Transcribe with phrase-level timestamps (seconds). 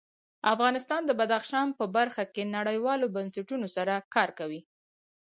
[0.53, 4.61] افغانستان د بدخشان په برخه کې نړیوالو بنسټونو سره کار کوي.